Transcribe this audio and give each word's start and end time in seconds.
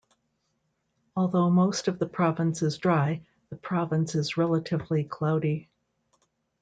Although 1.15 1.51
most 1.51 1.87
of 1.87 1.99
the 1.99 2.07
province 2.07 2.63
is 2.63 2.79
dry, 2.79 3.21
the 3.51 3.55
province 3.55 4.15
is 4.15 4.35
relatively 4.35 5.03
cloudy. 5.03 5.69